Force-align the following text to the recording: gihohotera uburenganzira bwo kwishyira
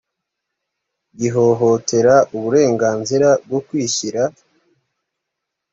gihohotera 1.19 2.15
uburenganzira 2.35 3.29
bwo 3.45 3.59
kwishyira 3.67 4.21